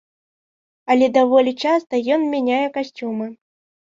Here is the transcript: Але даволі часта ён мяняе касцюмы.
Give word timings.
Але 0.93 1.09
даволі 1.17 1.53
часта 1.67 1.93
ён 2.15 2.21
мяняе 2.33 2.65
касцюмы. 2.81 3.27